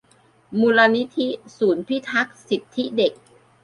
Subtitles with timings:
[0.59, 1.27] มูลนิธิ
[1.57, 3.13] ศูนย์พิทักษ์สิทธิเด็ก